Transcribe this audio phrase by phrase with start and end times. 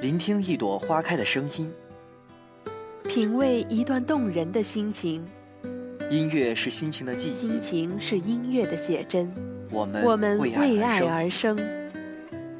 [0.00, 1.70] 聆听一朵花开的声音，
[3.06, 5.22] 品味一段动人的心情。
[6.08, 9.30] 音乐是心情的记忆，心情是音乐的写真。
[9.70, 11.54] 我们我们为为爱爱而而生，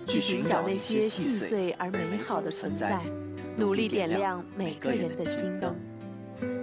[0.06, 3.00] 去寻找那些细碎而美好的存在，
[3.56, 5.74] 努力点亮每个人的心灯。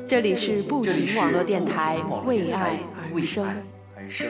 [0.08, 2.80] 这里是不停网络电台为爱
[3.96, 4.30] 而生。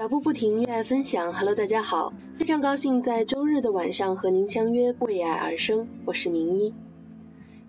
[0.00, 1.34] 脚步不停，热爱分享。
[1.34, 5.88] Hello，大家好，非常高兴在周日的晚上和您相约，为爱而生。
[6.06, 6.72] 我是明一。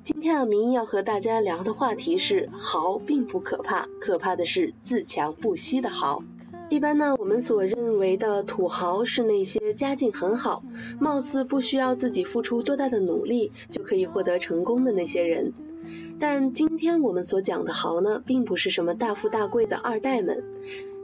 [0.06, 6.24] 今天啊，明一要和大家聊的话题是豪并不可怕，可怕的是自强不息的豪。
[6.70, 10.64] 一般呢，我们所认为的土豪是那些家境很好，
[11.02, 15.52] 貌似不需要自己付出多大的努力就可以获得成功的那些人。
[16.20, 20.44] 但今天我们所讲的豪呢，并不是什么大富大贵的二代们，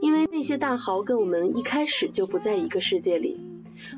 [0.00, 3.40] 因为那些大豪跟我们一开始就不在一个世界里。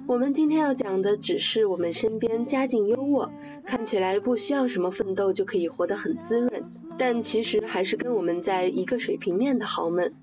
[0.06, 3.30] 我们今天要讲的只是我们身边家境优渥，
[3.64, 6.64] 看起来不需要什么奋斗就可以活得很滋润，
[6.98, 10.14] 但其实还是跟我们在一个水平面的豪们，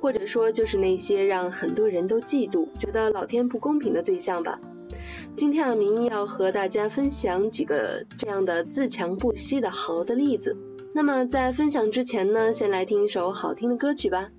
[0.00, 4.60] 或者说就是那些让很多人都嫉妒、觉得老天不公平的对象吧。
[5.36, 10.56] 今天的，明一要和大家分享几个这样的自强不息的豪的例子。
[10.94, 14.30] 那么在分享之前呢，先来听一首好听的歌曲吧。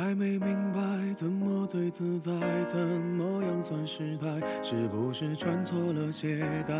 [0.00, 0.80] 还没明白
[1.14, 2.32] 怎么最自在，
[2.66, 4.40] 怎么样算失态？
[4.62, 6.74] 是不是穿错了鞋带？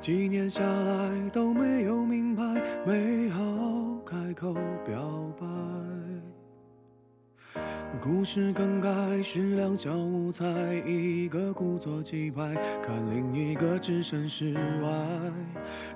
[0.00, 2.44] 几年下来都没有明白，
[2.86, 3.42] 没好
[4.06, 4.54] 开口
[4.86, 4.96] 表
[5.40, 5.44] 白。
[8.00, 8.90] 故事更改
[9.22, 10.44] 是两小无猜，
[10.86, 14.88] 一个故作气派，看另一个置身事外。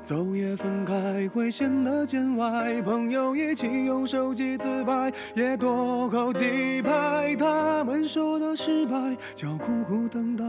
[0.03, 7.37] 走也分开会显得见外，朋友一起用手机自拍，也多扣几拍。
[7.37, 10.45] 他们说的失败叫苦苦等待，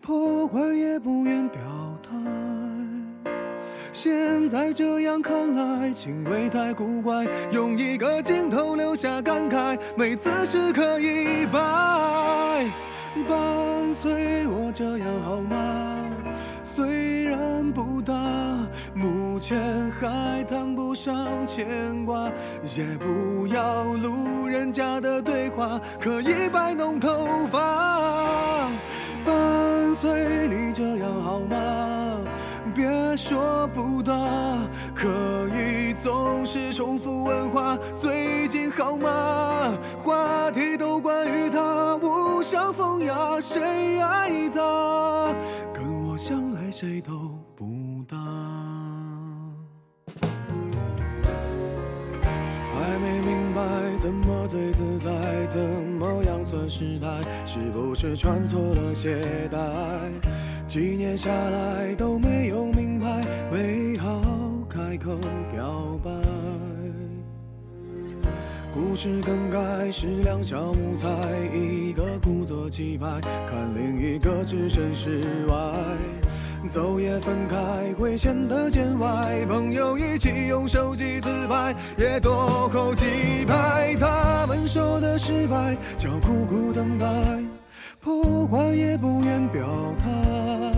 [0.00, 1.60] 破坏也不愿表
[2.02, 2.63] 态。
[3.94, 11.60] 现在这样看来，行为太古怪，用一个镜头留下感慨，每次时刻一百，
[13.28, 15.94] 伴随我这样好吗？
[16.64, 18.12] 虽然不大，
[18.94, 22.28] 目前还谈不上牵挂，
[22.76, 28.63] 也不要路人甲的对话，可以摆弄头发，
[33.26, 34.12] 说不大，
[34.94, 35.08] 可
[35.48, 37.78] 以总是重复问话。
[37.96, 39.72] 最近好吗？
[39.98, 45.34] 话题都关于他，无伤风雅，谁爱他？
[45.72, 47.12] 跟我相爱谁都
[47.56, 47.64] 不
[48.06, 48.18] 搭。
[52.74, 53.62] 还没明白
[54.02, 55.58] 怎么最自在，怎
[55.98, 57.08] 么样算失态？
[57.46, 59.58] 是不是穿错了鞋带？
[60.66, 62.83] 几年下来都没有明，
[65.04, 65.10] 口
[65.52, 66.10] 表白。
[68.72, 71.06] 故事更改是两小无猜，
[71.52, 75.54] 一个故作气派，看另一个置身事外。
[76.70, 83.04] 走也分开会显得见外，朋友一起用手机自拍，也多扣几
[83.46, 83.94] 拍。
[84.00, 87.06] 他们说的失败叫苦苦等待，
[88.00, 90.73] 破坏也不愿表态。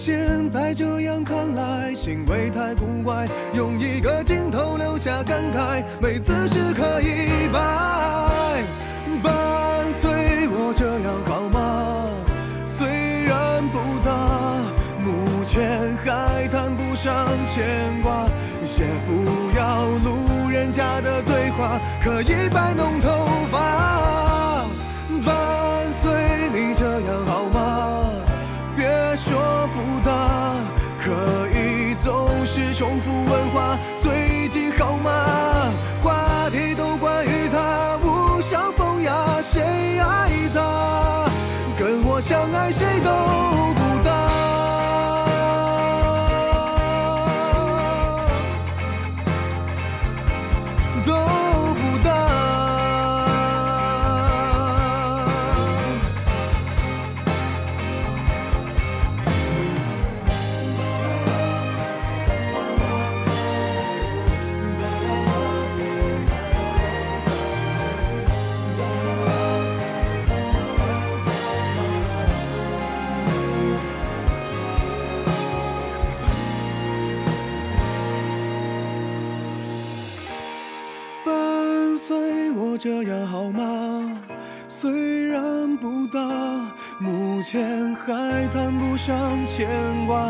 [0.00, 7.58] 现在这样看来，行为太古怪，用一个镜头留下感慨，每次时刻一摆，
[9.20, 12.06] 伴随我这样好吗？
[12.64, 12.86] 虽
[13.24, 14.62] 然不大，
[15.02, 18.24] 目前还谈不上牵挂，
[18.62, 22.97] 也不要路人甲的对话，可以摆弄
[83.38, 84.18] 好吗？
[84.66, 86.18] 虽然不大，
[86.98, 89.68] 目前还谈不上牵
[90.08, 90.26] 挂，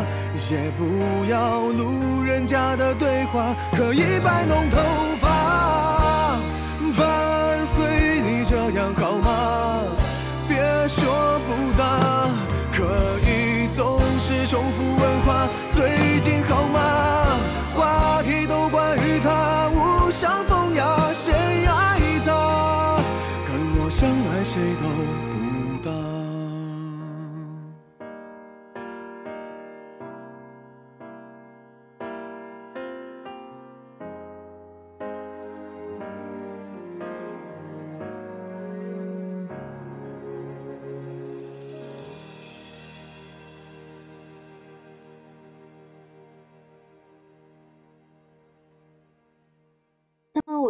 [0.51, 4.77] 也不要路人甲的对话，可以摆弄头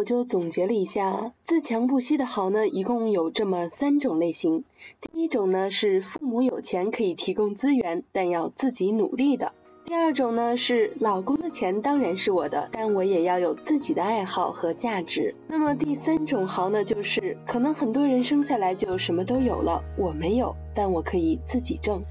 [0.00, 4.64] 我就总结了一下，自强不息的好呢，一共有这么三种类型。
[4.98, 9.52] 第一种呢是父母有钱可以提供资源，但要自己努力的。
[9.84, 15.34] 第二种呢是老公的钱当然是我的，但我也要有自己的爱好和价值。
[15.48, 22.02] 那么第三种好呢，就是可能很多人生下来就什么都有了，我没有，但我可以自己挣。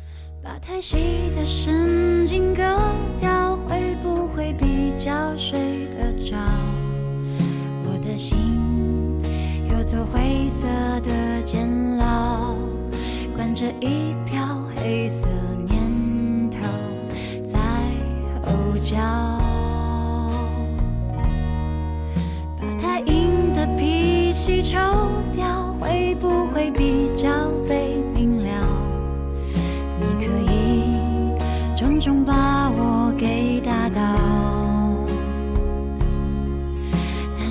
[0.43, 0.97] 把太细
[1.35, 2.61] 的神经割
[3.19, 5.59] 掉，会不会比较睡
[5.97, 6.37] 得着？
[8.19, 8.37] 心
[9.71, 10.67] 有座灰色
[10.99, 12.53] 的监牢，
[13.33, 14.45] 关着一票
[14.75, 15.29] 黑色
[15.65, 16.57] 念头
[17.45, 17.57] 在
[18.43, 18.97] 吼叫。
[22.57, 24.77] 把太硬的脾气抽
[25.33, 27.29] 掉，会不会比较
[27.69, 28.67] 被明了？
[29.97, 30.83] 你可以
[31.77, 33.48] 重重把我给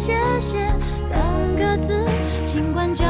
[0.00, 0.56] 谢谢
[1.10, 2.02] 两个字，
[2.46, 3.04] 尽管叫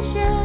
[0.00, 0.37] 线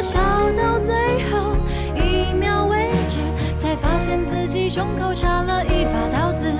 [0.00, 0.18] 笑
[0.56, 0.94] 到最
[1.28, 1.56] 后
[1.96, 3.18] 一秒为止，
[3.56, 6.52] 才发现自己胸口插了一把刀子。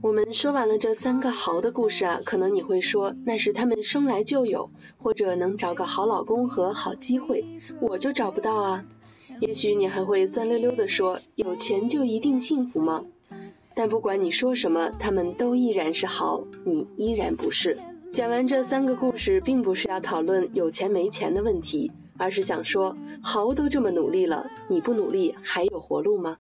[0.00, 7.44] 我们说完了这三个豪的故事啊，可能你会说那是他们生来就有，或者能找个好老公和好机会，
[7.80, 8.84] 我就找不到啊。
[9.40, 13.04] 也许你还会酸溜溜的说，有钱就一定幸福吗？
[13.74, 17.78] 但不管你说什么，他们都依然是豪，你依然不是。
[18.12, 26.38] 讲完这三个故事，并不是要讨论有钱没钱的问题，而是想说，豪都这么努力了，你不努力还有活路吗？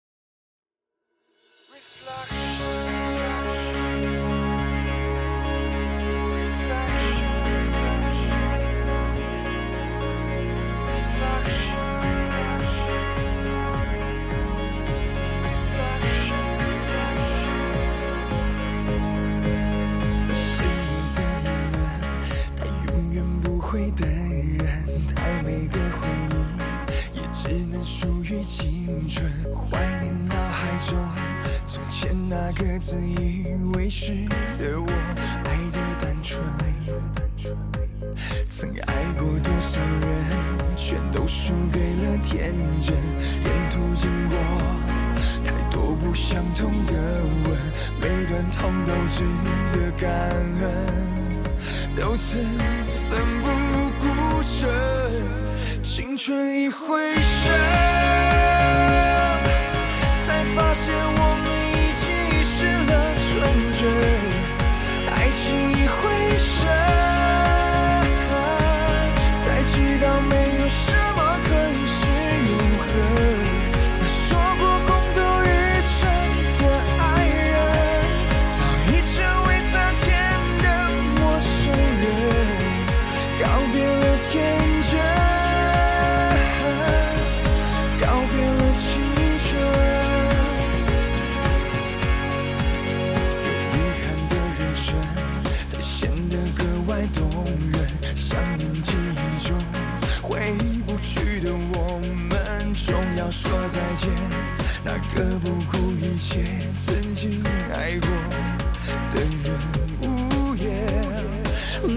[23.79, 30.97] 美的人太美的回忆也只能属于青春怀念脑海中
[31.65, 34.11] 从前那个自以为是
[34.57, 34.87] 的我。
[35.45, 36.43] 爱的单纯
[38.49, 42.93] 曾爱过多少人全都输给了天真。
[43.45, 44.37] 沿途经过
[45.45, 46.93] 太多不相同的
[47.45, 47.57] 吻
[48.01, 49.23] 每段痛都值
[49.71, 51.18] 得感恩。
[51.95, 52.39] 都曾
[53.09, 53.47] 奋不
[53.99, 54.69] 顾身，
[55.83, 57.51] 青春一回身，
[60.15, 61.28] 才发现我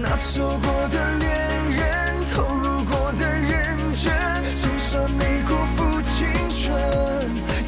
[0.01, 1.29] 那错过的恋
[1.71, 4.11] 人，投入过的认真，
[4.59, 6.73] 总算没辜负青春。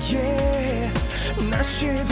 [0.09, 0.91] 耶
[1.51, 2.03] 那些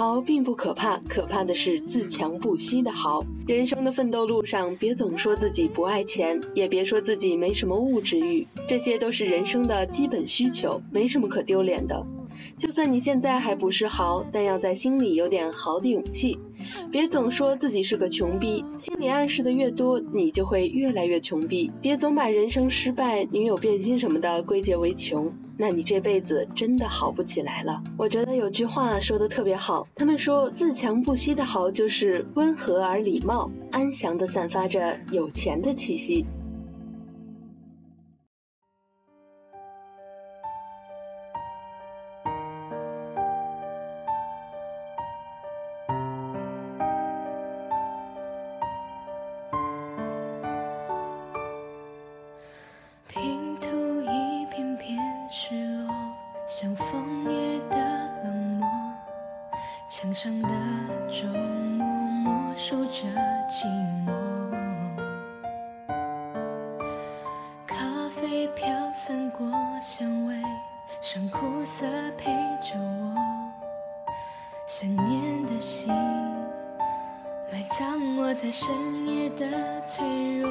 [0.00, 3.22] 豪并不可怕，可怕的是自强不息的豪。
[3.46, 12.06] 人生的奋斗路上，别总说自己不爱钱，也别说自己没什么物质欲，这些都是人生的基本需求，没什么可丢脸的。
[12.56, 16.38] 就算你现在还不是豪，但要在心里有点豪的勇气。
[16.90, 21.70] 别总说自己是个穷逼，心里暗示的越多，你就会越来越穷逼。
[21.82, 27.82] 别总把人生失败、女友变心什么的归结为穷，那你这辈子真的好不起来了。
[27.98, 36.24] 我觉得有句话说的特别好，他们说自强不息的好就是温和而礼貌，安详的散发着有钱的气息。
[74.80, 75.92] 想念的心，
[77.52, 78.66] 埋藏我在深
[79.06, 79.44] 夜的
[79.86, 80.50] 脆弱。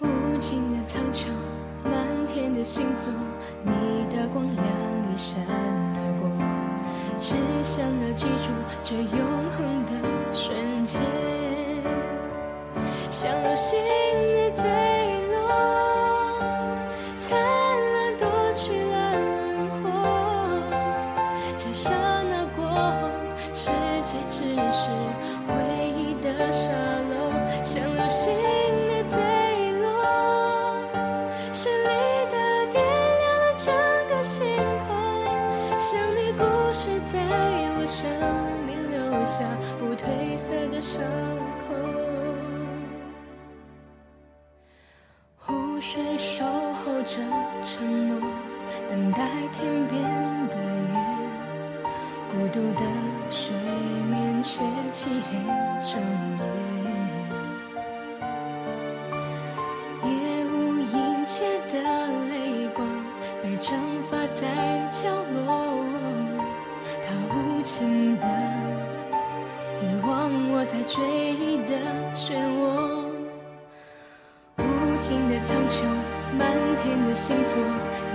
[0.00, 0.06] 无
[0.40, 1.28] 尽的苍穹，
[1.84, 3.12] 满天的星座，
[3.62, 6.28] 你的光亮一闪而过。
[7.16, 8.50] 只想要记住
[8.82, 9.24] 这永
[9.56, 9.92] 恒的
[10.34, 11.00] 瞬间，
[13.08, 13.78] 像流星
[52.58, 52.82] 独的
[53.30, 53.54] 睡
[54.10, 54.58] 眠却
[54.90, 55.38] 漆黑
[55.84, 56.02] 整
[56.40, 56.44] 夜，
[60.02, 60.10] 夜
[60.46, 61.74] 无阴切的
[62.28, 62.84] 泪光
[63.44, 63.78] 被蒸
[64.10, 64.42] 发在
[64.90, 65.08] 角
[65.46, 65.86] 落，
[67.06, 68.26] 他无情的
[69.80, 70.10] 遗忘
[70.50, 70.96] 我在追
[71.34, 71.70] 忆的
[72.16, 72.60] 漩涡，
[74.58, 74.60] 无
[75.00, 75.86] 尽的苍穹，
[76.36, 76.42] 满
[76.76, 77.62] 天的星座，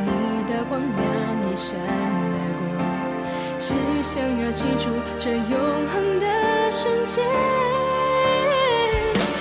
[0.04, 0.12] 你
[0.52, 1.02] 的光亮
[1.50, 2.33] 一闪。
[3.66, 3.74] 只
[4.04, 6.26] 想要记住这永恒的
[6.70, 7.24] 瞬间，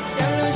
[0.05, 0.47] 像流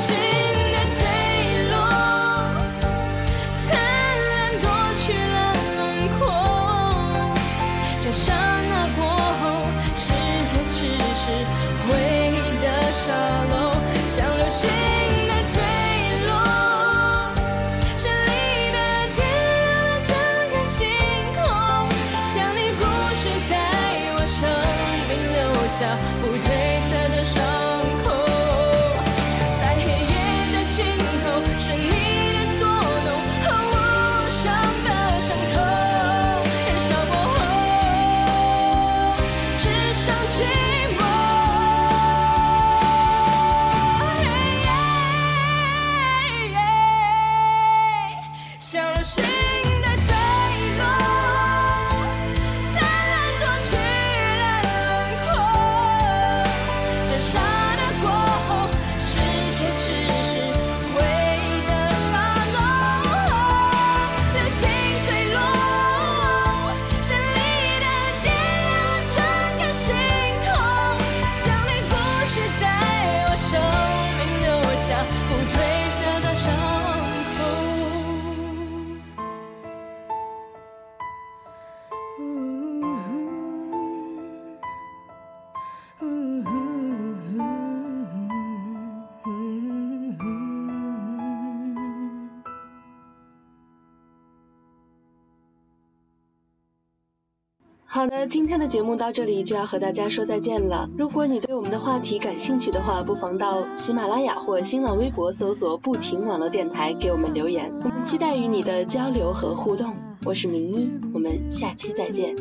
[97.96, 100.90] 好的，今天的节目到这里就要和大家说再见了。
[100.98, 109.96] 如果你对我们的话题感兴趣的话，不妨到喜马拉雅或新浪微博搜索“不停网络电台”给我们留言，我们期待与你的交流和互动。
[110.26, 112.37] 我是明一，我们下期再见。